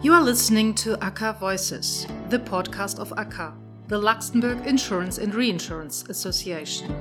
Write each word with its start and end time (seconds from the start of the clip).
You 0.00 0.12
are 0.12 0.22
listening 0.22 0.74
to 0.74 0.96
ACA 1.04 1.36
Voices, 1.40 2.06
the 2.28 2.38
podcast 2.38 3.00
of 3.00 3.12
ACA, 3.16 3.52
the 3.88 3.98
Luxembourg 3.98 4.64
Insurance 4.64 5.18
and 5.18 5.34
Reinsurance 5.34 6.04
Association. 6.08 6.94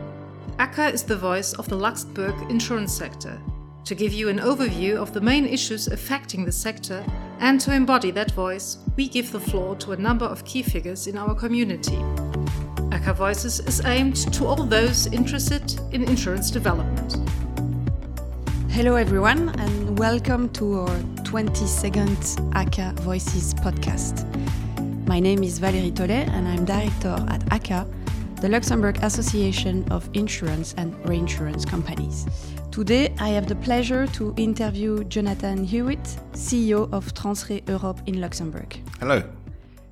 ACA 0.58 0.88
is 0.88 1.04
the 1.04 1.16
voice 1.16 1.54
of 1.54 1.70
the 1.70 1.76
Luxembourg 1.76 2.34
insurance 2.50 2.92
sector, 2.92 3.40
to 3.86 3.94
give 3.94 4.14
you 4.14 4.30
an 4.30 4.40
overview 4.40 4.96
of 4.96 5.14
the 5.14 5.22
main 5.22 5.46
issues 5.46 5.86
affecting 5.86 6.44
the 6.44 6.52
sector 6.52 7.06
and 7.40 7.62
to 7.62 7.72
embody 7.72 8.10
that 8.10 8.32
voice, 8.32 8.80
we 8.96 9.08
give 9.08 9.32
the 9.32 9.40
floor 9.40 9.76
to 9.76 9.92
a 9.92 9.98
number 9.98 10.26
of 10.26 10.44
key 10.44 10.64
figures 10.64 11.06
in 11.06 11.20
our 11.20 11.36
community. 11.36 12.04
ACA 12.92 13.14
Voices 13.14 13.60
is 13.60 13.80
aimed 13.86 14.16
to 14.34 14.48
all 14.48 14.64
those 14.64 15.06
interested 15.14 15.80
in 15.92 16.04
insurance 16.04 16.50
development. 16.50 17.16
Hello, 18.72 18.96
everyone, 18.96 19.50
and 19.60 20.00
welcome 20.00 20.50
to 20.50 20.80
our 20.80 21.00
22nd 21.28 22.56
ACA 22.56 22.94
Voices 23.02 23.54
podcast. 23.56 24.24
My 25.10 25.20
name 25.20 25.44
is 25.44 25.60
Valérie 25.60 25.94
Tollet, 25.94 26.26
and 26.30 26.48
I'm 26.48 26.64
director 26.64 27.18
at 27.28 27.44
ACA, 27.52 27.86
the 28.40 28.48
Luxembourg 28.48 28.98
Association 29.04 29.86
of 29.92 30.10
Insurance 30.14 30.74
and 30.78 30.96
Reinsurance 31.06 31.66
Companies. 31.66 32.26
Today, 32.72 33.14
I 33.20 33.28
have 33.28 33.46
the 33.46 33.58
pleasure 33.58 34.08
to 34.08 34.34
interview 34.38 35.04
Jonathan 35.04 35.66
Hewitt, 35.66 36.18
CEO 36.32 36.90
of 36.94 37.14
TransRe 37.14 37.68
Europe 37.68 38.00
in 38.06 38.22
Luxembourg. 38.22 38.80
Hello. 39.02 39.22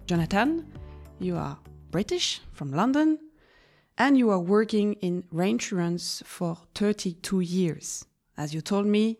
Jonathan, 0.06 0.66
you 1.20 1.36
are 1.36 1.58
British 1.92 2.40
from 2.54 2.72
London, 2.72 3.20
and 3.98 4.17
you 4.17 4.30
are 4.30 4.40
working 4.40 4.94
in 5.02 5.26
reinsurance 5.31 6.23
for 6.26 6.59
32 6.76 7.42
years. 7.42 8.06
As 8.38 8.54
you 8.54 8.62
told 8.62 8.86
me, 8.86 9.20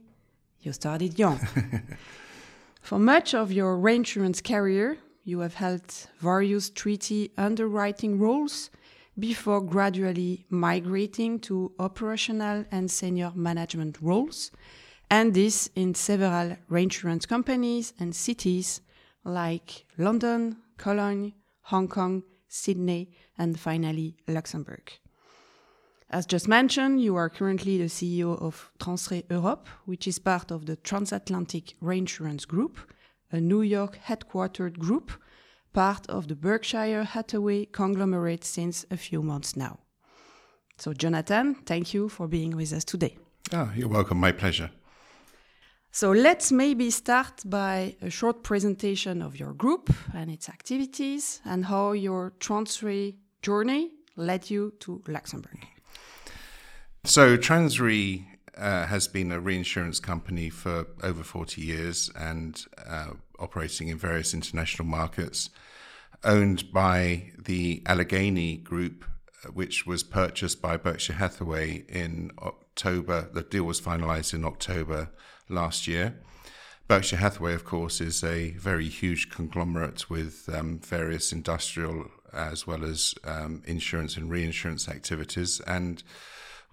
you 0.62 0.74
started 0.74 1.18
young. 1.20 1.40
For 2.82 3.00
much 3.00 3.34
of 3.34 3.52
your 3.52 3.78
reinsurance 3.78 4.42
career, 4.42 4.98
you 5.24 5.40
have 5.40 5.56
held 5.56 5.82
various 6.20 6.70
treaty 6.70 7.32
underwriting 7.38 8.20
roles 8.20 8.70
before 9.18 9.62
gradually 9.62 10.46
migrating 10.50 11.40
to 11.40 11.72
operational 11.80 12.66
and 12.72 12.92
senior 12.92 13.32
management 13.34 14.02
roles, 14.02 14.52
and 15.10 15.34
this 15.34 15.70
in 15.76 15.96
several 15.96 16.58
reinsurance 16.68 17.26
companies 17.26 17.94
and 18.00 18.16
cities 18.16 18.82
like 19.24 19.86
London, 19.98 20.58
Cologne, 20.78 21.34
Hong 21.62 21.88
Kong, 21.88 22.24
Sydney, 22.48 23.12
and 23.38 23.60
finally 23.60 24.18
Luxembourg. 24.28 24.92
As 26.16 26.26
just 26.26 26.48
mentioned, 26.48 27.02
you 27.02 27.18
are 27.18 27.30
currently 27.30 27.78
the 27.78 27.90
CEO 27.90 28.42
of 28.42 28.72
TransRe 28.80 29.30
Europe, 29.30 29.68
which 29.84 30.08
is 30.08 30.18
part 30.18 30.50
of 30.50 30.66
the 30.66 30.78
Transatlantic 30.78 31.76
Reinsurance 31.82 32.46
Group, 32.46 32.78
a 33.34 33.42
New 33.42 33.62
York 33.62 34.00
headquartered 34.08 34.78
group, 34.78 35.12
part 35.74 36.10
of 36.10 36.30
the 36.30 36.36
Berkshire 36.36 37.04
Hathaway 37.04 37.66
conglomerate 37.66 38.46
since 38.46 38.86
a 38.90 38.96
few 38.96 39.22
months 39.22 39.58
now. 39.58 39.80
So, 40.78 40.94
Jonathan, 40.94 41.56
thank 41.66 41.94
you 41.94 42.08
for 42.08 42.30
being 42.30 42.56
with 42.56 42.72
us 42.72 42.86
today. 42.86 43.18
Oh, 43.52 43.70
you're 43.76 43.90
welcome. 43.90 44.18
My 44.18 44.32
pleasure. 44.32 44.72
So, 45.92 46.12
let's 46.14 46.50
maybe 46.50 46.92
start 46.92 47.44
by 47.46 47.98
a 48.02 48.10
short 48.10 48.42
presentation 48.42 49.22
of 49.22 49.38
your 49.38 49.52
group 49.52 49.94
and 50.14 50.32
its 50.32 50.48
activities 50.48 51.42
and 51.44 51.66
how 51.66 51.92
your 51.92 52.32
TransRe 52.40 53.16
journey 53.42 53.92
led 54.16 54.50
you 54.50 54.72
to 54.80 55.04
Luxembourg. 55.10 55.75
So 57.06 57.38
TransRe 57.38 58.26
uh, 58.58 58.88
has 58.88 59.08
been 59.08 59.32
a 59.32 59.40
reinsurance 59.40 60.00
company 60.00 60.50
for 60.50 60.88
over 61.04 61.22
40 61.22 61.62
years 61.62 62.10
and 62.18 62.66
uh, 62.84 63.12
operating 63.38 63.90
in 63.90 63.98
various 63.98 64.34
international 64.34 64.88
markets, 64.88 65.52
owned 66.24 66.74
by 66.74 67.32
the 67.38 67.84
Alleghany 67.86 68.58
Group, 68.58 69.06
which 69.54 69.86
was 69.86 70.02
purchased 70.02 70.64
by 70.64 70.78
Berkshire 70.78 71.14
Hathaway 71.14 71.86
in 71.88 72.32
October. 72.40 73.30
The 73.32 73.44
deal 73.44 73.66
was 73.66 73.80
finalized 73.80 74.34
in 74.34 74.44
October 74.44 75.12
last 75.48 75.86
year. 75.88 76.20
Berkshire 76.88 77.18
Hathaway, 77.18 77.54
of 77.54 77.66
course, 77.66 78.02
is 78.02 78.24
a 78.24 78.52
very 78.54 78.90
huge 78.90 79.30
conglomerate 79.30 80.10
with 80.10 80.50
um, 80.52 80.80
various 80.80 81.32
industrial 81.32 82.08
as 82.34 82.66
well 82.66 82.84
as 82.84 83.14
um, 83.24 83.62
insurance 83.68 84.18
and 84.18 84.32
reinsurance 84.32 84.90
activities. 84.90 85.62
And 85.62 86.02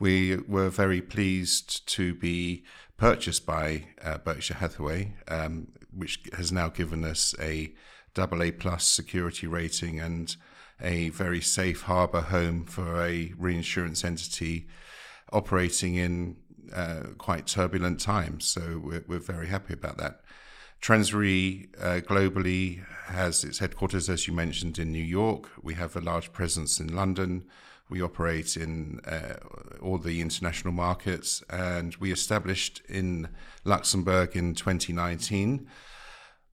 we 0.02 0.36
were 0.48 0.68
very 0.68 1.00
pleased 1.00 1.86
to 1.86 2.12
be 2.12 2.64
purchased 2.96 3.46
by 3.46 3.84
uh, 4.02 4.18
Berkshire 4.18 4.54
Hathaway, 4.54 5.14
um, 5.28 5.68
which 5.94 6.24
has 6.32 6.50
now 6.50 6.68
given 6.68 7.04
us 7.04 7.36
a 7.40 7.72
double 8.12 8.42
A 8.42 8.50
plus 8.50 8.84
security 8.84 9.46
rating 9.46 10.00
and 10.00 10.34
a 10.80 11.10
very 11.10 11.40
safe 11.40 11.82
harbour 11.82 12.20
home 12.20 12.64
for 12.64 13.00
a 13.00 13.32
reinsurance 13.38 14.04
entity 14.04 14.66
operating 15.32 15.94
in 15.94 16.36
uh, 16.74 17.02
quite 17.16 17.46
turbulent 17.46 18.00
times. 18.00 18.44
So 18.44 18.82
we're, 18.82 19.04
we're, 19.06 19.20
very 19.20 19.46
happy 19.46 19.74
about 19.74 19.98
that. 19.98 20.22
TransRe 20.80 21.68
uh, 21.80 22.00
globally 22.00 22.84
has 23.04 23.44
its 23.44 23.60
headquarters, 23.60 24.10
as 24.10 24.26
you 24.26 24.32
mentioned, 24.32 24.80
in 24.80 24.90
New 24.90 25.04
York. 25.04 25.48
We 25.62 25.74
have 25.74 25.94
a 25.94 26.00
large 26.00 26.32
presence 26.32 26.80
in 26.80 26.92
London. 26.92 27.44
We 27.92 28.00
operate 28.00 28.56
in 28.56 29.00
uh, 29.00 29.34
all 29.82 29.98
the 29.98 30.22
international 30.22 30.72
markets, 30.72 31.42
and 31.50 31.94
we 31.96 32.10
established 32.10 32.80
in 32.88 33.28
Luxembourg 33.64 34.34
in 34.34 34.54
2019. 34.54 35.68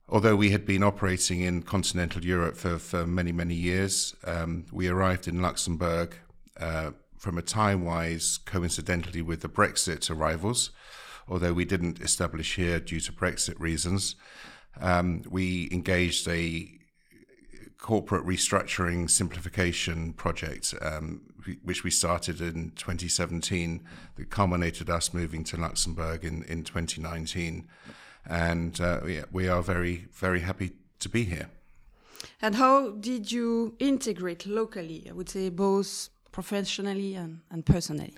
Although 0.06 0.36
we 0.36 0.50
had 0.50 0.66
been 0.66 0.82
operating 0.82 1.40
in 1.40 1.62
continental 1.62 2.22
Europe 2.22 2.58
for, 2.58 2.76
for 2.76 3.06
many, 3.06 3.32
many 3.32 3.54
years, 3.54 4.14
um, 4.24 4.66
we 4.70 4.88
arrived 4.88 5.26
in 5.26 5.40
Luxembourg 5.40 6.14
uh, 6.60 6.90
from 7.16 7.38
a 7.38 7.42
time 7.42 7.86
wise 7.86 8.38
coincidentally 8.44 9.22
with 9.22 9.40
the 9.40 9.48
Brexit 9.48 10.10
arrivals. 10.10 10.72
Although 11.26 11.54
we 11.54 11.64
didn't 11.64 12.02
establish 12.02 12.56
here 12.56 12.80
due 12.80 13.00
to 13.00 13.12
Brexit 13.12 13.58
reasons, 13.58 14.14
um, 14.78 15.22
we 15.30 15.70
engaged 15.72 16.28
a 16.28 16.79
corporate 17.80 18.24
restructuring 18.26 19.10
simplification 19.10 20.12
project, 20.12 20.74
um, 20.82 21.22
which 21.64 21.82
we 21.82 21.90
started 21.90 22.40
in 22.40 22.70
2017, 22.76 23.82
that 24.16 24.30
culminated 24.30 24.90
us 24.90 25.14
moving 25.14 25.42
to 25.44 25.56
Luxembourg 25.56 26.24
in, 26.24 26.42
in 26.44 26.62
2019. 26.62 27.66
And 28.26 28.80
uh, 28.80 29.00
we, 29.02 29.22
we 29.32 29.48
are 29.48 29.62
very, 29.62 30.06
very 30.12 30.40
happy 30.40 30.72
to 31.00 31.08
be 31.08 31.24
here. 31.24 31.48
And 32.42 32.54
how 32.54 32.90
did 32.90 33.32
you 33.32 33.74
integrate 33.78 34.46
locally? 34.46 35.06
I 35.08 35.12
would 35.12 35.30
say 35.30 35.48
both 35.48 36.10
professionally 36.32 37.14
and, 37.14 37.40
and 37.50 37.64
personally. 37.64 38.14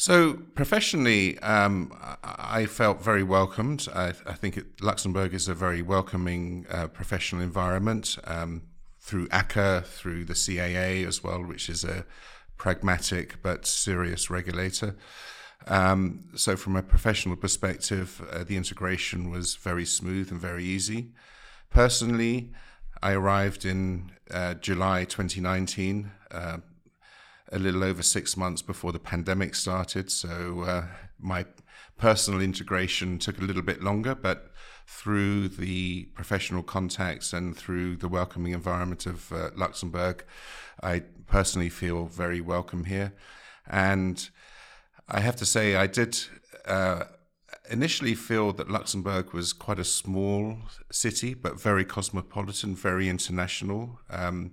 So 0.00 0.32
professionally, 0.54 1.38
um, 1.40 1.92
I 2.24 2.64
felt 2.64 3.02
very 3.02 3.22
welcomed. 3.22 3.86
I, 3.94 4.14
I 4.24 4.32
think 4.32 4.56
it, 4.56 4.80
Luxembourg 4.80 5.34
is 5.34 5.46
a 5.46 5.52
very 5.52 5.82
welcoming 5.82 6.64
uh, 6.70 6.86
professional 6.86 7.42
environment 7.42 8.16
um, 8.24 8.62
through 8.98 9.28
ACA, 9.30 9.84
through 9.86 10.24
the 10.24 10.32
CAA 10.32 11.06
as 11.06 11.22
well, 11.22 11.44
which 11.44 11.68
is 11.68 11.84
a 11.84 12.06
pragmatic 12.56 13.42
but 13.42 13.66
serious 13.66 14.30
regulator. 14.30 14.96
Um, 15.66 16.30
so, 16.34 16.56
from 16.56 16.76
a 16.76 16.82
professional 16.82 17.36
perspective, 17.36 18.26
uh, 18.32 18.42
the 18.42 18.56
integration 18.56 19.28
was 19.30 19.56
very 19.56 19.84
smooth 19.84 20.30
and 20.30 20.40
very 20.40 20.64
easy. 20.64 21.12
Personally, 21.68 22.52
I 23.02 23.12
arrived 23.12 23.66
in 23.66 24.12
uh, 24.30 24.54
July 24.54 25.04
2019 25.04 26.10
uh, 26.30 26.56
a 27.52 27.58
little 27.58 27.82
over 27.82 28.02
six 28.02 28.36
months 28.36 28.62
before 28.62 28.92
the 28.92 28.98
pandemic 28.98 29.54
started. 29.54 30.10
So 30.10 30.62
uh, 30.62 30.86
my 31.18 31.46
personal 31.98 32.40
integration 32.40 33.18
took 33.18 33.38
a 33.38 33.44
little 33.44 33.62
bit 33.62 33.82
longer, 33.82 34.14
but 34.14 34.52
through 34.86 35.48
the 35.48 36.04
professional 36.14 36.62
contacts 36.62 37.32
and 37.32 37.56
through 37.56 37.96
the 37.96 38.08
welcoming 38.08 38.52
environment 38.52 39.06
of 39.06 39.32
uh, 39.32 39.50
Luxembourg, 39.54 40.24
I 40.82 41.00
personally 41.26 41.68
feel 41.68 42.06
very 42.06 42.40
welcome 42.40 42.84
here. 42.84 43.14
And 43.66 44.28
I 45.08 45.20
have 45.20 45.36
to 45.36 45.46
say, 45.46 45.76
I 45.76 45.86
did 45.86 46.18
uh, 46.66 47.04
initially 47.70 48.14
feel 48.14 48.52
that 48.54 48.70
Luxembourg 48.70 49.32
was 49.32 49.52
quite 49.52 49.78
a 49.78 49.84
small 49.84 50.56
city, 50.90 51.34
but 51.34 51.60
very 51.60 51.84
cosmopolitan, 51.84 52.74
very 52.74 53.08
international. 53.08 54.00
Um, 54.10 54.52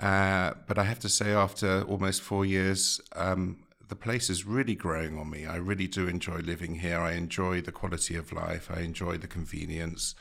uh, 0.00 0.52
but 0.66 0.78
I 0.78 0.84
have 0.84 0.98
to 1.00 1.08
say, 1.08 1.32
after 1.32 1.82
almost 1.82 2.22
four 2.22 2.44
years, 2.44 3.00
um, 3.14 3.58
the 3.88 3.96
place 3.96 4.28
is 4.28 4.44
really 4.44 4.74
growing 4.74 5.18
on 5.18 5.30
me. 5.30 5.46
I 5.46 5.56
really 5.56 5.86
do 5.86 6.08
enjoy 6.08 6.38
living 6.38 6.76
here. 6.76 6.98
I 6.98 7.12
enjoy 7.12 7.62
the 7.62 7.72
quality 7.72 8.16
of 8.16 8.32
life. 8.32 8.70
I 8.70 8.80
enjoy 8.80 9.18
the 9.18 9.28
convenience. 9.28 10.14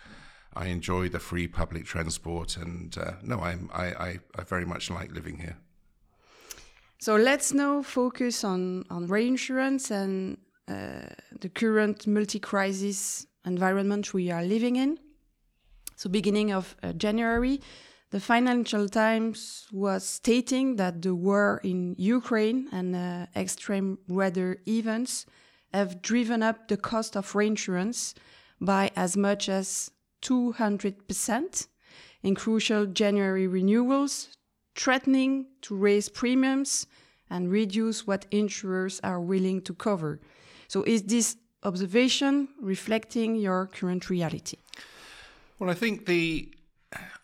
I 0.56 0.68
enjoy 0.68 1.10
the 1.10 1.20
free 1.20 1.48
public 1.48 1.86
transport. 1.86 2.58
And 2.58 2.96
uh, 2.98 3.14
no, 3.24 3.42
I'm, 3.42 3.70
I, 3.74 3.86
I, 3.86 4.20
I 4.36 4.44
very 4.44 4.66
much 4.66 4.90
like 4.90 5.12
living 5.12 5.38
here. 5.40 5.58
So 7.00 7.16
let's 7.16 7.54
now 7.54 7.82
focus 7.82 8.44
on, 8.44 8.86
on 8.90 9.08
reinsurance 9.08 9.92
and 9.92 10.38
uh, 10.68 11.08
the 11.40 11.50
current 11.50 12.08
multi 12.08 12.40
crisis 12.40 13.28
environment 13.46 14.14
we 14.14 14.32
are 14.32 14.44
living 14.44 14.78
in. 14.78 14.98
So, 15.98 16.10
beginning 16.10 16.52
of 16.52 16.76
uh, 16.84 16.94
January, 16.94 17.62
the 18.16 18.22
Financial 18.22 18.88
Times 18.88 19.68
was 19.74 20.08
stating 20.08 20.78
that 20.78 21.02
the 21.02 21.14
war 21.14 21.60
in 21.66 21.96
Ukraine 21.98 22.70
and 22.72 22.96
uh, 22.96 23.26
extreme 23.36 23.98
weather 24.08 24.62
events 24.70 25.26
have 25.74 26.02
driven 26.02 26.42
up 26.42 26.70
the 26.70 26.78
cost 26.78 27.18
of 27.18 27.36
reinsurance 27.36 28.16
by 28.62 28.90
as 28.96 29.18
much 29.18 29.50
as 29.50 29.92
200% 30.22 31.68
in 32.24 32.36
crucial 32.36 32.86
January 32.86 33.48
renewals, 33.48 34.30
threatening 34.76 35.48
to 35.64 35.76
raise 35.76 36.08
premiums 36.08 36.88
and 37.30 37.52
reduce 37.52 38.08
what 38.08 38.28
insurers 38.32 39.02
are 39.04 39.20
willing 39.20 39.62
to 39.64 39.74
cover. 39.74 40.22
So, 40.70 40.84
is 40.84 41.04
this 41.04 41.36
observation 41.64 42.48
reflecting 42.62 43.36
your 43.36 43.68
current 43.68 44.10
reality? 44.10 44.60
Well, 45.60 45.70
I 45.70 45.74
think 45.74 46.06
the 46.06 46.55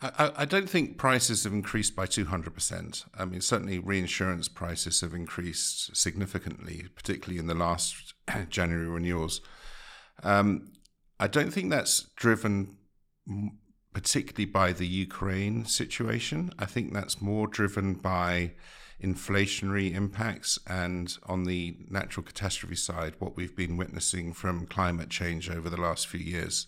I, 0.01 0.31
I, 0.38 0.45
don't 0.45 0.69
think 0.69 0.98
prices 0.98 1.44
have 1.44 1.53
increased 1.53 1.95
by 1.95 2.07
200%. 2.07 3.06
I 3.18 3.25
mean, 3.25 3.42
certainly 3.42 3.77
reinsurance 3.77 4.48
prices 4.48 5.01
have 5.01 5.13
increased 5.13 5.95
significantly, 5.95 6.86
particularly 6.95 7.39
in 7.39 7.48
the 7.48 7.53
last 7.53 8.15
January 8.50 8.88
renewals. 8.88 9.42
Um, 10.24 10.71
I 11.19 11.27
don't 11.27 11.51
think 11.51 11.69
that's 11.69 12.09
driven 12.15 12.77
particularly 13.94 14.45
by 14.45 14.71
the 14.71 14.88
Ukraine 14.88 15.65
situation. 15.65 16.51
I 16.57 16.65
think 16.65 16.94
that's 16.94 17.21
more 17.21 17.47
driven 17.47 17.94
by 17.94 18.54
inflationary 19.04 19.94
impacts 19.94 20.59
and 20.68 21.18
on 21.24 21.44
the 21.44 21.75
natural 21.89 22.24
catastrophe 22.24 22.75
side, 22.75 23.15
what 23.19 23.36
we've 23.36 23.56
been 23.56 23.77
witnessing 23.77 24.33
from 24.33 24.68
climate 24.68 25.09
change 25.09 25.50
over 25.50 25.69
the 25.69 25.81
last 25.81 26.07
few 26.07 26.19
years. 26.19 26.68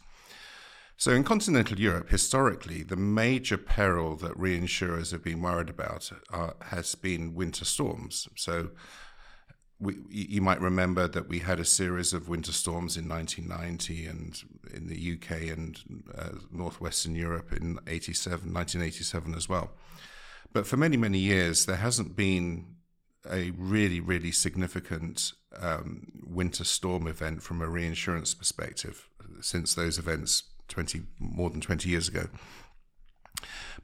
So, 1.03 1.11
in 1.11 1.25
continental 1.25 1.77
Europe, 1.77 2.11
historically, 2.11 2.81
the 2.81 2.95
major 2.95 3.57
peril 3.57 4.15
that 4.15 4.39
reinsurers 4.39 5.11
have 5.11 5.21
been 5.21 5.41
worried 5.41 5.69
about 5.69 6.09
uh, 6.31 6.51
has 6.61 6.95
been 6.95 7.35
winter 7.35 7.65
storms. 7.65 8.29
So, 8.38 8.69
we, 9.81 9.97
you 10.09 10.41
might 10.41 10.61
remember 10.61 11.09
that 11.09 11.27
we 11.27 11.39
had 11.39 11.59
a 11.59 11.65
series 11.65 12.13
of 12.13 12.29
winter 12.29 12.53
storms 12.53 12.95
in 12.95 13.09
1990 13.09 14.05
and 14.05 14.41
in 14.73 14.88
the 14.88 15.17
UK 15.17 15.50
and 15.50 15.77
uh, 16.17 16.38
northwestern 16.53 17.15
Europe 17.15 17.51
in 17.51 17.79
87, 17.85 18.53
1987 18.53 19.35
as 19.35 19.50
well. 19.50 19.71
But 20.53 20.65
for 20.65 20.77
many, 20.77 20.95
many 20.95 21.19
years, 21.19 21.65
there 21.65 21.75
hasn't 21.75 22.15
been 22.15 22.77
a 23.29 23.51
really, 23.57 24.00
really 24.00 24.31
significant 24.31 25.33
um, 25.59 26.07
winter 26.25 26.63
storm 26.63 27.07
event 27.07 27.44
from 27.44 27.61
a 27.61 27.67
reinsurance 27.67 28.33
perspective 28.33 29.09
since 29.41 29.73
those 29.73 30.00
events 30.00 30.44
20 30.73 31.03
more 31.19 31.51
than 31.51 31.61
20 31.61 31.87
years 31.87 32.07
ago. 32.07 32.27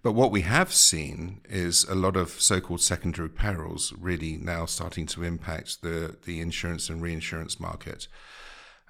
But 0.01 0.13
what 0.13 0.31
we 0.31 0.41
have 0.41 0.73
seen 0.73 1.41
is 1.47 1.83
a 1.83 1.93
lot 1.93 2.15
of 2.15 2.29
so-called 2.41 2.81
secondary 2.81 3.29
perils 3.29 3.93
really 3.99 4.37
now 4.37 4.65
starting 4.65 5.05
to 5.07 5.23
impact 5.23 5.81
the 5.81 6.17
the 6.25 6.39
insurance 6.41 6.89
and 6.89 7.01
reinsurance 7.01 7.59
market. 7.59 8.07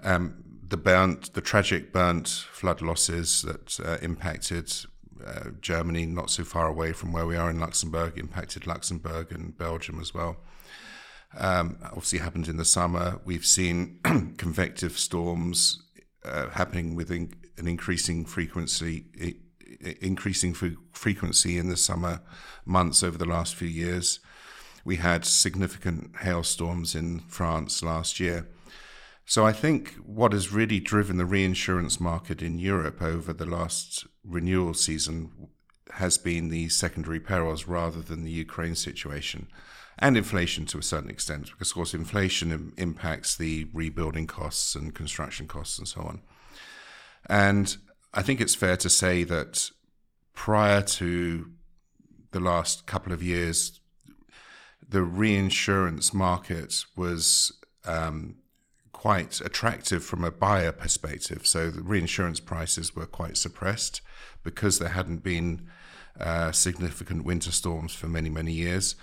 Um, 0.01 0.43
the 0.67 0.77
Bernd, 0.77 1.31
the 1.33 1.41
tragic 1.41 1.91
Bernd 1.91 2.27
flood 2.29 2.81
losses 2.81 3.41
that 3.41 3.79
uh, 3.83 3.97
impacted 4.01 4.71
uh, 5.25 5.49
Germany, 5.59 6.05
not 6.05 6.29
so 6.29 6.43
far 6.43 6.67
away 6.67 6.93
from 6.93 7.11
where 7.11 7.25
we 7.25 7.35
are 7.35 7.49
in 7.49 7.59
Luxembourg, 7.59 8.17
impacted 8.17 8.65
Luxembourg 8.65 9.31
and 9.31 9.57
Belgium 9.57 9.99
as 9.99 10.13
well. 10.13 10.37
Um, 11.37 11.77
obviously, 11.83 12.19
happened 12.19 12.47
in 12.47 12.57
the 12.57 12.65
summer. 12.65 13.19
We've 13.25 13.45
seen 13.45 13.99
convective 14.37 14.97
storms 14.97 15.88
uh, 16.23 16.49
happening 16.49 16.95
with 16.95 17.11
in, 17.11 17.33
an 17.57 17.67
increasing 17.67 18.25
frequency, 18.25 19.05
I- 19.21 19.95
increasing 20.01 20.53
frequency 20.91 21.57
in 21.57 21.69
the 21.69 21.77
summer 21.77 22.21
months 22.65 23.03
over 23.03 23.17
the 23.17 23.25
last 23.25 23.55
few 23.55 23.67
years. 23.67 24.19
We 24.83 24.97
had 24.97 25.25
significant 25.25 26.15
hailstorms 26.17 26.95
in 26.95 27.19
France 27.19 27.83
last 27.83 28.19
year. 28.19 28.47
So 29.25 29.45
I 29.45 29.53
think 29.53 29.93
what 30.03 30.33
has 30.33 30.51
really 30.51 30.79
driven 30.79 31.17
the 31.17 31.25
reinsurance 31.25 31.99
market 31.99 32.41
in 32.41 32.57
Europe 32.57 33.01
over 33.01 33.31
the 33.31 33.45
last 33.45 34.07
renewal 34.23 34.73
season 34.73 35.31
has 35.93 36.17
been 36.17 36.49
the 36.49 36.69
secondary 36.69 37.19
perils 37.19 37.67
rather 37.67 38.01
than 38.01 38.23
the 38.23 38.31
Ukraine 38.31 38.75
situation 38.75 39.47
and 39.97 40.15
inflation 40.15 40.65
to 40.67 40.77
a 40.77 40.83
certain 40.83 41.09
extent, 41.09 41.51
because 41.51 41.71
of 41.71 41.75
course 41.75 41.93
inflation 41.93 42.51
Im- 42.51 42.73
impacts 42.77 43.35
the 43.35 43.67
rebuilding 43.73 44.27
costs 44.27 44.75
and 44.75 44.95
construction 44.95 45.47
costs 45.47 45.77
and 45.77 45.87
so 45.87 46.01
on. 46.01 46.21
And 47.29 47.75
I 48.13 48.21
think 48.21 48.39
it's 48.39 48.55
fair 48.55 48.77
to 48.77 48.89
say 48.89 49.23
that 49.25 49.69
prior 50.33 50.81
to 50.81 51.51
the 52.31 52.39
last 52.39 52.85
couple 52.85 53.11
of 53.11 53.21
years, 53.21 53.79
the 54.87 55.03
reinsurance 55.03 56.13
market 56.13 56.85
was 56.95 57.51
um, 57.85 58.35
quite 58.93 59.41
attractive 59.41 60.03
from 60.03 60.23
a 60.23 60.31
buyer 60.31 60.71
perspective. 60.71 61.45
So 61.45 61.69
the 61.69 61.81
reinsurance 61.81 62.39
prices 62.39 62.95
were 62.95 63.05
quite 63.05 63.37
suppressed 63.37 64.01
because 64.43 64.79
there 64.79 64.89
hadn't 64.89 65.23
been 65.23 65.69
uh, 66.19 66.51
significant 66.51 67.23
winter 67.23 67.51
storms 67.51 67.93
for 67.93 68.07
many, 68.07 68.29
many 68.29 68.51
years. 68.51 68.95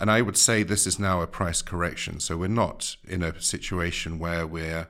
And 0.00 0.10
I 0.10 0.22
would 0.22 0.36
say 0.36 0.62
this 0.62 0.86
is 0.86 0.98
now 0.98 1.22
a 1.22 1.26
price 1.26 1.62
correction. 1.62 2.20
So 2.20 2.36
we're 2.36 2.48
not 2.48 2.96
in 3.06 3.22
a 3.22 3.40
situation 3.40 4.18
where 4.18 4.46
we're 4.46 4.88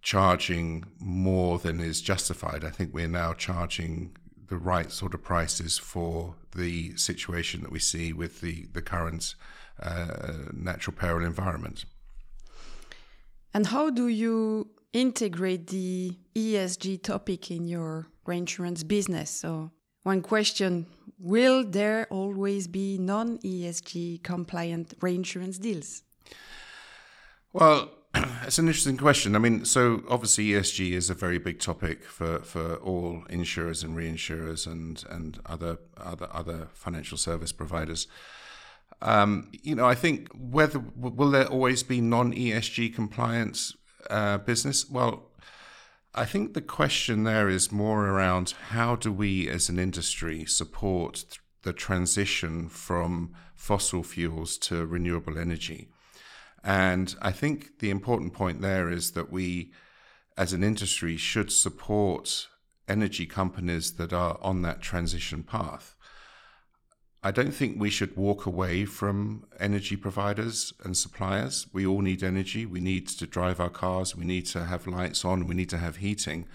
charging 0.00 0.84
more 0.98 1.58
than 1.58 1.80
is 1.80 2.00
justified. 2.00 2.64
I 2.64 2.70
think 2.70 2.94
we're 2.94 3.08
now 3.08 3.34
charging 3.34 4.16
the 4.48 4.56
right 4.56 4.92
sort 4.92 5.14
of 5.14 5.22
prices 5.22 5.78
for 5.78 6.36
the 6.54 6.96
situation 6.96 7.62
that 7.62 7.72
we 7.72 7.80
see 7.80 8.12
with 8.12 8.40
the, 8.40 8.66
the 8.72 8.82
current 8.82 9.34
uh, 9.82 10.32
natural 10.52 10.96
peril 10.96 11.24
environment. 11.26 11.84
And 13.52 13.66
how 13.66 13.90
do 13.90 14.08
you 14.08 14.68
integrate 14.92 15.66
the 15.68 16.16
ESG 16.34 17.02
topic 17.02 17.50
in 17.50 17.66
your 17.66 18.06
reinsurance 18.24 18.82
business? 18.82 19.30
So, 19.30 19.70
one 20.06 20.22
question 20.22 20.86
Will 21.18 21.64
there 21.64 22.06
always 22.10 22.68
be 22.68 22.98
non 22.98 23.38
ESG 23.38 24.22
compliant 24.22 24.94
reinsurance 25.00 25.58
deals? 25.58 26.02
Well, 27.52 27.90
it's 28.14 28.58
an 28.58 28.66
interesting 28.66 28.98
question. 28.98 29.34
I 29.34 29.38
mean, 29.38 29.64
so 29.64 30.02
obviously 30.08 30.48
ESG 30.48 30.92
is 30.92 31.08
a 31.10 31.14
very 31.14 31.38
big 31.38 31.58
topic 31.58 32.04
for, 32.04 32.40
for 32.40 32.76
all 32.76 33.24
insurers 33.30 33.82
and 33.82 33.96
reinsurers 33.96 34.66
and, 34.66 35.02
and 35.10 35.40
other 35.46 35.78
other 35.96 36.28
other 36.32 36.68
financial 36.72 37.18
service 37.18 37.52
providers. 37.52 38.06
Um, 39.02 39.50
you 39.62 39.74
know, 39.74 39.86
I 39.86 39.94
think 39.94 40.28
whether 40.32 40.78
will 40.94 41.30
there 41.30 41.46
always 41.46 41.82
be 41.82 42.00
non 42.00 42.32
ESG 42.32 42.94
compliance 42.94 43.74
uh, 44.10 44.38
business? 44.38 44.88
Well, 44.88 45.30
I 46.18 46.24
think 46.24 46.54
the 46.54 46.62
question 46.62 47.24
there 47.24 47.50
is 47.50 47.70
more 47.70 48.06
around 48.06 48.54
how 48.70 48.96
do 48.96 49.12
we 49.12 49.50
as 49.50 49.68
an 49.68 49.78
industry 49.78 50.46
support 50.46 51.26
the 51.62 51.74
transition 51.74 52.70
from 52.70 53.34
fossil 53.54 54.02
fuels 54.02 54.56
to 54.58 54.86
renewable 54.86 55.36
energy? 55.36 55.90
And 56.64 57.14
I 57.20 57.32
think 57.32 57.80
the 57.80 57.90
important 57.90 58.32
point 58.32 58.62
there 58.62 58.88
is 58.88 59.10
that 59.10 59.30
we, 59.30 59.72
as 60.38 60.54
an 60.54 60.64
industry, 60.64 61.18
should 61.18 61.52
support 61.52 62.48
energy 62.88 63.26
companies 63.26 63.96
that 63.96 64.14
are 64.14 64.38
on 64.40 64.62
that 64.62 64.80
transition 64.80 65.42
path. 65.42 65.95
I 67.22 67.30
don't 67.30 67.52
think 67.52 67.80
we 67.80 67.90
should 67.90 68.16
walk 68.16 68.46
away 68.46 68.84
from 68.84 69.46
energy 69.58 69.96
providers 69.96 70.72
and 70.84 70.96
suppliers. 70.96 71.66
We 71.72 71.86
all 71.86 72.00
need 72.00 72.22
energy. 72.22 72.66
We 72.66 72.80
need 72.80 73.08
to 73.08 73.26
drive 73.26 73.58
our 73.58 73.70
cars. 73.70 74.14
We 74.14 74.24
need 74.24 74.46
to 74.46 74.64
have 74.64 74.86
lights 74.86 75.24
on. 75.24 75.46
We 75.46 75.54
need 75.54 75.70
to 75.70 75.78
have 75.78 75.96
heating. 75.96 76.46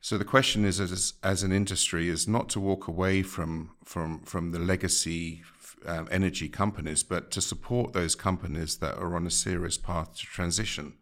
So 0.00 0.18
the 0.18 0.24
question 0.24 0.66
is, 0.66 0.80
as, 0.80 1.14
as 1.22 1.42
an 1.42 1.52
industry, 1.52 2.10
is 2.10 2.28
not 2.28 2.50
to 2.50 2.60
walk 2.60 2.88
away 2.88 3.22
from 3.22 3.70
from 3.84 4.20
from 4.24 4.52
the 4.52 4.58
legacy 4.58 5.42
um, 5.86 6.08
energy 6.10 6.48
companies, 6.48 7.02
but 7.02 7.30
to 7.30 7.40
support 7.40 7.92
those 7.92 8.14
companies 8.14 8.76
that 8.78 8.98
are 8.98 9.16
on 9.16 9.26
a 9.26 9.30
serious 9.30 9.78
path 9.78 10.14
to 10.16 10.26
transition. 10.26 10.94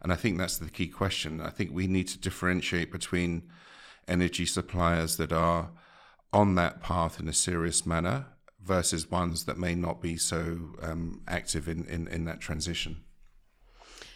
And 0.00 0.12
I 0.12 0.16
think 0.16 0.38
that's 0.38 0.58
the 0.58 0.70
key 0.70 0.88
question. 0.88 1.40
I 1.40 1.50
think 1.50 1.70
we 1.72 1.86
need 1.86 2.08
to 2.08 2.18
differentiate 2.18 2.90
between 2.90 3.44
energy 4.08 4.46
suppliers 4.46 5.16
that 5.16 5.32
are 5.32 5.70
on 6.32 6.54
that 6.54 6.80
path 6.82 7.20
in 7.20 7.28
a 7.28 7.32
serious 7.32 7.84
manner 7.86 8.26
versus 8.64 9.10
ones 9.10 9.44
that 9.44 9.58
may 9.58 9.74
not 9.74 10.00
be 10.00 10.16
so 10.16 10.74
um, 10.80 11.20
active 11.26 11.68
in, 11.68 11.84
in, 11.86 12.06
in 12.08 12.24
that 12.24 12.40
transition. 12.40 13.02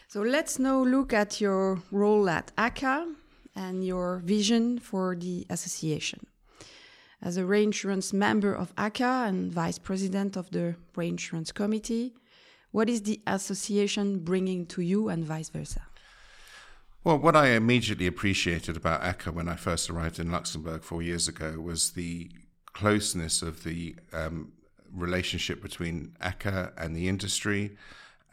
So 0.07 0.21
let's 0.21 0.57
now 0.57 0.83
look 0.83 1.13
at 1.13 1.41
your 1.41 1.81
role 1.91 2.29
at 2.29 2.51
ACA 2.57 3.13
and 3.55 3.85
your 3.85 4.21
vision 4.23 4.79
for 4.79 5.15
the 5.15 5.45
association. 5.49 6.27
As 7.21 7.35
a 7.35 7.45
reinsurance 7.45 8.13
member 8.13 8.53
of 8.53 8.73
ACA 8.77 9.25
and 9.27 9.51
vice 9.51 9.79
president 9.79 10.37
of 10.37 10.49
the 10.51 10.75
reinsurance 10.95 11.51
committee, 11.51 12.13
what 12.71 12.89
is 12.89 13.01
the 13.01 13.19
association 13.27 14.19
bringing 14.19 14.65
to 14.67 14.81
you 14.81 15.09
and 15.09 15.25
vice 15.25 15.49
versa? 15.49 15.81
Well, 17.03 17.19
what 17.19 17.35
I 17.35 17.49
immediately 17.49 18.07
appreciated 18.07 18.75
about 18.75 19.01
ACA 19.01 19.31
when 19.31 19.47
I 19.47 19.55
first 19.55 19.89
arrived 19.89 20.19
in 20.19 20.31
Luxembourg 20.31 20.83
four 20.83 21.01
years 21.01 21.27
ago 21.27 21.59
was 21.59 21.91
the 21.91 22.29
closeness 22.73 23.41
of 23.41 23.63
the 23.63 23.95
um, 24.11 24.51
relationship 24.91 25.61
between 25.61 26.15
ACA 26.19 26.73
and 26.77 26.95
the 26.95 27.07
industry, 27.07 27.77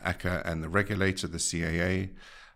ACA 0.02 0.42
and 0.44 0.62
the 0.62 0.68
regulator, 0.68 1.28
the 1.28 1.38
CAA, 1.38 2.10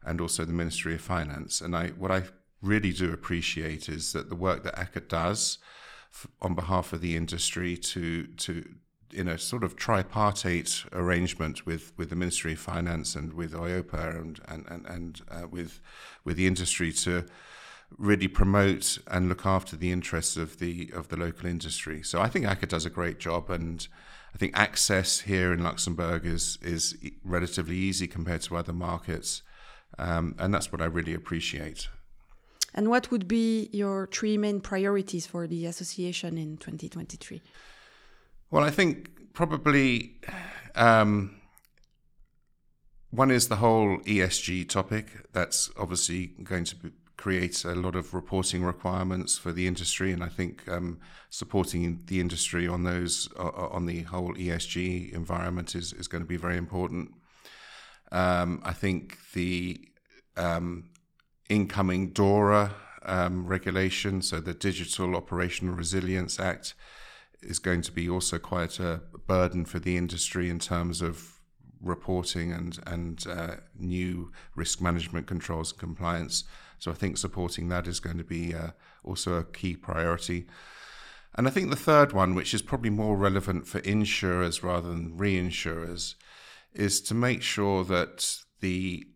and 0.05 0.21
also 0.21 0.45
the 0.45 0.53
Ministry 0.53 0.95
of 0.95 1.01
Finance. 1.01 1.61
And 1.61 1.77
I, 1.77 1.89
what 1.89 2.11
I 2.11 2.25
really 2.63 2.93
do 2.93 3.13
appreciate 3.13 3.89
is 3.89 4.13
that 4.13 4.29
the 4.29 4.35
work 4.35 4.65
that 4.65 4.79
ACA 4.79 5.01
does 5.01 5.59
on 6.41 6.55
behalf 6.55 6.93
of 6.93 7.01
the 7.01 7.17
industry 7.17 7.77
to 7.77 8.27
to 8.27 8.65
in 9.13 9.29
a 9.29 9.39
sort 9.39 9.65
of 9.65 9.77
tripartite 9.77 10.85
arrangement 10.93 11.67
with, 11.67 11.93
with 11.97 12.11
the 12.11 12.17
Ministry 12.17 12.53
of 12.53 12.59
Finance 12.59 13.15
and 13.15 13.33
with 13.33 13.53
EIOPA 13.53 14.21
and 14.21 14.41
and 14.47 14.67
and, 14.69 14.87
and 14.87 15.21
uh, 15.31 15.47
with 15.49 15.81
with 16.25 16.37
the 16.37 16.47
industry 16.47 16.93
to 16.93 17.25
really 17.97 18.29
promote 18.29 18.99
and 19.07 19.29
look 19.29 19.47
after 19.47 19.77
the 19.77 19.91
interests 19.91 20.37
of 20.37 20.59
the 20.59 20.91
of 20.95 21.09
the 21.09 21.17
local 21.17 21.47
industry. 21.47 22.03
So 22.03 22.21
I 22.21 22.29
think 22.29 22.47
ACA 22.47 22.67
does 22.67 22.85
a 22.85 22.91
great 22.91 23.19
job, 23.19 23.51
and 23.51 23.87
I 24.35 24.39
think 24.39 24.57
access 24.57 25.21
here 25.21 25.53
in 25.53 25.63
Luxembourg 25.63 26.27
is 26.27 26.59
is 26.61 26.97
relatively 27.25 27.77
easy 27.77 28.07
compared 28.07 28.43
to 28.43 28.57
other 28.57 28.73
markets, 28.73 29.43
um, 29.99 30.35
and 30.39 30.53
that's 30.53 30.71
what 30.71 30.83
I 30.83 30.87
really 30.87 31.15
appreciate. 31.15 31.89
And 32.75 32.91
what 32.91 33.11
would 33.11 33.27
be 33.27 33.71
your 33.73 34.09
three 34.13 34.37
main 34.37 34.61
priorities 34.61 35.27
for 35.27 35.47
the 35.47 35.65
association 35.67 36.37
in 36.37 36.59
2023? 36.59 37.41
Well, 38.51 38.65
I 38.65 38.71
think 38.71 39.35
probably 39.35 40.17
um, 40.75 41.37
one 43.11 43.31
is 43.31 43.49
the 43.49 43.57
whole 43.57 43.99
ESG 43.99 44.71
topic. 44.71 45.27
That's 45.33 45.71
obviously 45.79 46.29
going 46.43 46.65
to 46.65 46.77
be, 46.77 46.91
create 47.19 47.63
a 47.65 47.75
lot 47.75 47.95
of 47.95 48.15
reporting 48.15 48.65
requirements 48.65 49.37
for 49.37 49.53
the 49.53 49.67
industry, 49.67 50.13
and 50.13 50.25
I 50.25 50.29
think 50.29 50.67
um, 50.67 50.99
supporting 51.29 52.01
the 52.07 52.21
industry 52.21 52.67
on 52.67 52.85
those 52.85 53.29
uh, 53.39 53.49
on 53.49 53.85
the 53.85 54.03
whole 54.03 54.33
ESG 54.35 55.13
environment 55.13 55.75
is 55.75 55.93
is 55.93 56.09
going 56.09 56.23
to 56.23 56.29
be 56.29 56.39
very 56.39 56.57
important. 56.57 57.13
Um, 58.11 58.63
I 58.65 58.73
think 58.73 59.19
the 59.35 59.79
um, 60.39 60.89
incoming 61.51 62.13
DORA 62.13 62.75
um, 63.03 63.47
regulation, 63.47 64.23
so 64.23 64.41
the 64.41 64.55
Digital 64.55 65.17
Operational 65.17 65.75
Resilience 65.75 66.41
Act, 66.41 66.75
is 67.43 67.59
going 67.59 67.83
to 67.83 67.93
be 67.93 68.09
also 68.09 68.39
quite 68.39 68.81
a 68.81 69.01
burden 69.27 69.65
for 69.65 69.79
the 69.79 69.97
industry 69.97 70.51
in 70.51 70.59
terms 70.59 71.01
of 71.03 71.39
reporting 71.81 72.53
and 72.53 72.79
and 72.87 73.27
uh, 73.29 73.57
new 73.79 74.33
risk 74.55 74.81
management 74.81 75.27
controls 75.27 75.73
and 75.73 75.81
compliance. 75.81 76.45
So 76.79 76.91
I 76.91 76.95
think 76.95 77.19
supporting 77.19 77.69
that 77.69 77.87
is 77.87 78.01
going 78.01 78.19
to 78.19 78.25
be 78.25 78.55
uh, 78.55 78.71
also 79.05 79.35
a 79.35 79.45
key 79.45 79.77
priority. 79.77 80.47
And 81.35 81.47
I 81.47 81.51
think 81.51 81.71
the 81.71 81.77
third 81.77 82.13
one, 82.13 82.35
which 82.35 82.55
is 82.55 82.63
probably 82.63 82.91
more 82.91 83.17
relevant 83.17 83.67
for 83.67 83.79
insurers 83.81 84.63
rather 84.63 84.89
than 84.89 85.17
reinsurers, 85.17 86.15
is 86.73 87.01
to 87.03 87.15
make 87.15 87.43
sure 87.43 87.85
that 87.85 88.39
the 88.61 89.07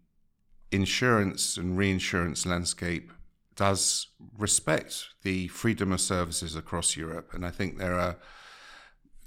insurance 0.71 1.57
and 1.57 1.77
reinsurance 1.77 2.47
landscape 2.47 3.13
does 3.57 4.09
respect 4.39 5.09
the 5.23 5.49
freedom 5.49 5.93
of 5.93 6.01
services 6.01 6.57
across 6.57 6.97
Europe. 6.97 7.33
And 7.35 7.45
I 7.45 7.51
think 7.51 7.79
there 7.79 7.99
are 7.99 8.17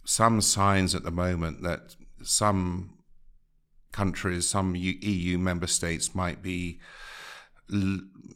some 0.05 0.41
signs 0.41 0.95
at 0.95 1.03
the 1.03 1.11
moment 1.11 1.63
that 1.63 1.95
some 2.23 2.97
countries, 3.91 4.47
some 4.47 4.75
EU 4.75 5.37
member 5.37 5.67
states 5.67 6.13
might 6.13 6.41
be 6.41 6.79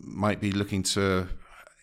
might 0.01 0.41
be 0.41 0.51
looking 0.51 0.81
to 0.81 1.27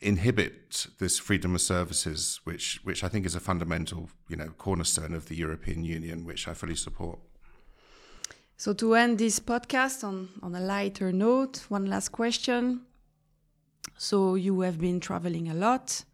inhibit 0.00 0.88
this 0.98 1.18
freedom 1.18 1.54
of 1.54 1.60
services, 1.60 2.40
which 2.44 2.80
which 2.84 3.04
I 3.04 3.08
think 3.08 3.26
is 3.26 3.34
a 3.34 3.40
fundamental, 3.40 4.08
you 4.28 4.36
know, 4.36 4.48
cornerstone 4.58 5.14
of 5.14 5.28
the 5.28 5.36
European 5.36 5.84
Union, 5.84 6.24
which 6.24 6.48
I 6.48 6.54
fully 6.54 6.74
support. 6.74 7.18
So 8.58 8.72
to 8.72 8.94
end 8.94 9.18
this 9.18 9.38
podcast 9.38 10.02
on, 10.02 10.30
on 10.42 10.54
a 10.54 10.60
lighter 10.60 11.12
note, 11.12 11.66
one 11.68 11.84
last 11.86 12.08
question. 12.08 12.80
So 13.98 14.34
you 14.34 14.60
have 14.60 14.78
been 14.78 15.00
traveling 15.00 15.48
a 15.48 15.54
lot 15.54 16.04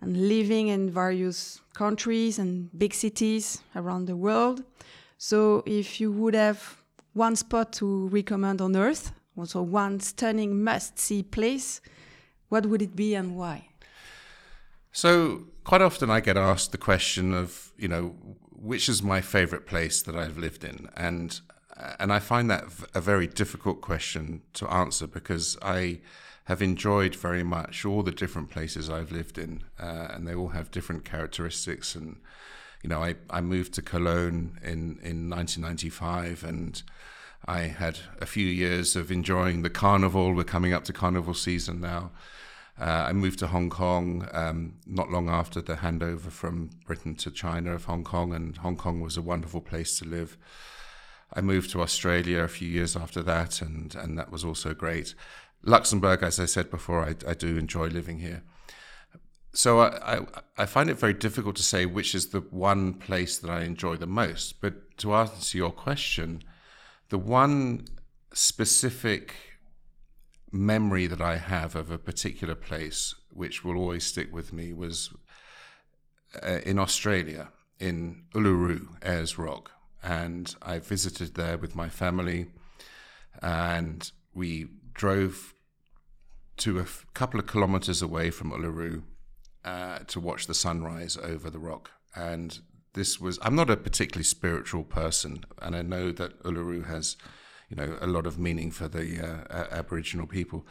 and 0.00 0.28
living 0.28 0.68
in 0.68 0.90
various 0.90 1.60
countries 1.72 2.38
and 2.38 2.68
big 2.78 2.94
cities 2.94 3.62
around 3.74 4.06
the 4.06 4.16
world. 4.16 4.62
So 5.18 5.62
if 5.66 6.00
you 6.00 6.12
would 6.12 6.34
have 6.34 6.76
one 7.14 7.36
spot 7.36 7.72
to 7.74 8.08
recommend 8.08 8.60
on 8.60 8.76
Earth, 8.76 9.12
also 9.36 9.62
one 9.62 10.00
stunning 10.00 10.62
must-see 10.62 11.22
place, 11.22 11.80
what 12.48 12.66
would 12.66 12.82
it 12.82 12.94
be 12.94 13.14
and 13.14 13.36
why? 13.36 13.68
So 14.92 15.44
quite 15.64 15.82
often 15.82 16.10
I 16.10 16.20
get 16.20 16.36
asked 16.36 16.72
the 16.72 16.78
question 16.78 17.34
of, 17.34 17.72
you 17.76 17.88
know, 17.88 18.14
which 18.50 18.88
is 18.88 19.02
my 19.02 19.20
favorite 19.20 19.66
place 19.66 20.02
that 20.02 20.14
I've 20.14 20.38
lived 20.38 20.64
in, 20.64 20.88
and 20.96 21.40
and 21.98 22.12
I 22.12 22.20
find 22.20 22.48
that 22.50 22.64
a 22.94 23.00
very 23.00 23.26
difficult 23.26 23.80
question 23.80 24.42
to 24.54 24.68
answer 24.72 25.08
because 25.08 25.58
I 25.60 26.00
have 26.44 26.60
enjoyed 26.60 27.14
very 27.14 27.42
much 27.42 27.84
all 27.84 28.02
the 28.02 28.12
different 28.12 28.50
places 28.50 28.90
I've 28.90 29.12
lived 29.12 29.38
in, 29.38 29.62
uh, 29.80 30.08
and 30.10 30.26
they 30.26 30.34
all 30.34 30.48
have 30.48 30.70
different 30.70 31.04
characteristics. 31.04 31.94
And 31.94 32.16
you 32.82 32.90
know, 32.90 33.02
I, 33.02 33.16
I 33.30 33.40
moved 33.40 33.74
to 33.74 33.82
Cologne 33.82 34.58
in 34.62 34.98
in 35.02 35.30
1995, 35.30 36.44
and 36.44 36.82
I 37.46 37.60
had 37.62 37.98
a 38.20 38.26
few 38.26 38.46
years 38.46 38.94
of 38.96 39.10
enjoying 39.10 39.62
the 39.62 39.70
carnival. 39.70 40.34
We're 40.34 40.44
coming 40.44 40.72
up 40.72 40.84
to 40.84 40.92
carnival 40.92 41.34
season 41.34 41.80
now. 41.80 42.10
Uh, 42.78 43.06
I 43.08 43.12
moved 43.12 43.38
to 43.38 43.46
Hong 43.46 43.70
Kong 43.70 44.28
um, 44.32 44.74
not 44.84 45.10
long 45.10 45.28
after 45.28 45.60
the 45.60 45.74
handover 45.74 46.30
from 46.30 46.70
Britain 46.84 47.14
to 47.16 47.30
China 47.30 47.72
of 47.72 47.84
Hong 47.84 48.02
Kong, 48.02 48.34
and 48.34 48.56
Hong 48.58 48.76
Kong 48.76 49.00
was 49.00 49.16
a 49.16 49.22
wonderful 49.22 49.60
place 49.60 49.98
to 50.00 50.04
live. 50.04 50.36
I 51.32 51.40
moved 51.40 51.70
to 51.70 51.82
Australia 51.82 52.40
a 52.40 52.48
few 52.48 52.68
years 52.68 52.96
after 52.96 53.22
that, 53.22 53.60
and, 53.60 53.94
and 53.94 54.18
that 54.18 54.30
was 54.30 54.44
also 54.44 54.74
great. 54.74 55.14
Luxembourg, 55.64 56.22
as 56.22 56.38
I 56.38 56.44
said 56.46 56.70
before, 56.70 57.04
I, 57.04 57.14
I 57.28 57.34
do 57.34 57.56
enjoy 57.56 57.86
living 57.88 58.18
here. 58.18 58.42
So 59.52 59.80
I, 59.80 60.16
I, 60.16 60.20
I, 60.58 60.66
find 60.66 60.90
it 60.90 60.98
very 60.98 61.14
difficult 61.14 61.54
to 61.56 61.62
say 61.62 61.86
which 61.86 62.14
is 62.14 62.28
the 62.28 62.40
one 62.40 62.94
place 62.94 63.38
that 63.38 63.50
I 63.50 63.62
enjoy 63.62 63.96
the 63.96 64.06
most. 64.06 64.60
But 64.60 64.98
to 64.98 65.14
answer 65.14 65.56
your 65.56 65.70
question, 65.70 66.42
the 67.08 67.18
one 67.18 67.86
specific 68.32 69.34
memory 70.50 71.06
that 71.06 71.20
I 71.20 71.36
have 71.36 71.76
of 71.76 71.90
a 71.90 71.98
particular 71.98 72.56
place, 72.56 73.14
which 73.30 73.64
will 73.64 73.76
always 73.76 74.04
stick 74.04 74.32
with 74.34 74.52
me, 74.52 74.72
was 74.72 75.10
uh, 76.42 76.58
in 76.66 76.78
Australia, 76.80 77.48
in 77.78 78.24
Uluru, 78.34 78.88
Ayers 79.02 79.38
Rock. 79.38 79.70
And 80.02 80.54
I 80.62 80.80
visited 80.80 81.34
there 81.34 81.56
with 81.56 81.76
my 81.76 81.88
family, 81.88 82.48
and 83.40 84.10
we 84.34 84.66
drove 84.94 85.53
to 86.58 86.78
a 86.78 86.82
f- 86.82 87.06
couple 87.14 87.40
of 87.40 87.46
kilometers 87.46 88.02
away 88.02 88.30
from 88.30 88.52
Uluru 88.52 89.02
uh, 89.64 89.98
to 90.06 90.20
watch 90.20 90.46
the 90.46 90.54
sunrise 90.54 91.16
over 91.16 91.50
the 91.50 91.58
rock. 91.58 91.90
And 92.14 92.58
this 92.92 93.20
was, 93.20 93.38
I'm 93.42 93.56
not 93.56 93.70
a 93.70 93.76
particularly 93.76 94.24
spiritual 94.24 94.84
person, 94.84 95.44
and 95.60 95.74
I 95.74 95.82
know 95.82 96.12
that 96.12 96.42
Uluru 96.44 96.86
has, 96.86 97.16
you 97.68 97.76
know, 97.76 97.98
a 98.00 98.06
lot 98.06 98.26
of 98.26 98.38
meaning 98.38 98.70
for 98.70 98.88
the 98.88 99.20
uh, 99.50 99.66
Aboriginal 99.70 100.26
people. 100.26 100.66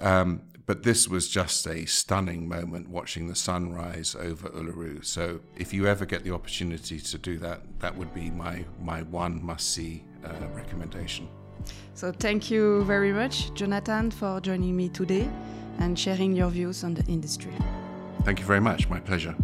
Um, 0.00 0.42
but 0.64 0.84
this 0.84 1.08
was 1.08 1.28
just 1.28 1.66
a 1.66 1.84
stunning 1.84 2.48
moment 2.48 2.88
watching 2.88 3.28
the 3.28 3.34
sunrise 3.34 4.14
over 4.14 4.48
Uluru. 4.48 5.04
So 5.04 5.40
if 5.56 5.74
you 5.74 5.86
ever 5.86 6.06
get 6.06 6.24
the 6.24 6.32
opportunity 6.32 6.98
to 7.00 7.18
do 7.18 7.36
that, 7.38 7.80
that 7.80 7.96
would 7.96 8.14
be 8.14 8.30
my, 8.30 8.64
my 8.80 9.02
one 9.02 9.44
must 9.44 9.74
see 9.74 10.04
uh, 10.24 10.46
recommendation. 10.54 11.28
So 11.94 12.12
thank 12.12 12.50
you 12.50 12.84
very 12.84 13.12
much, 13.12 13.52
Jonathan, 13.54 14.10
for 14.10 14.40
joining 14.40 14.76
me 14.76 14.88
today 14.88 15.28
and 15.78 15.98
sharing 15.98 16.32
your 16.34 16.48
views 16.48 16.84
on 16.84 16.94
the 16.94 17.04
industry. 17.04 17.52
Thank 18.24 18.40
you 18.40 18.46
very 18.46 18.60
much. 18.60 18.88
My 18.88 19.00
pleasure. 19.00 19.34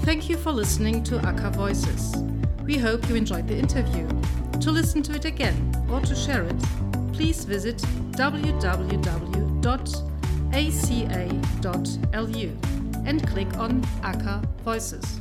Thank 0.00 0.28
you 0.28 0.36
for 0.36 0.52
listening 0.52 1.02
to 1.04 1.18
ACA 1.18 1.50
Voices. 1.50 2.14
We 2.62 2.76
hope 2.76 3.08
you 3.08 3.16
enjoyed 3.16 3.48
the 3.48 3.56
interview. 3.56 4.06
To 4.60 4.70
listen 4.70 5.02
to 5.04 5.14
it 5.14 5.24
again 5.24 5.72
or 5.90 6.00
to 6.00 6.14
share 6.14 6.44
it, 6.44 6.56
please 7.12 7.44
visit 7.44 7.78
www.aca.lu 8.12 8.66
and 13.04 13.28
click 13.28 13.58
on 13.58 13.84
ACA 14.02 14.42
Voices. 14.64 15.20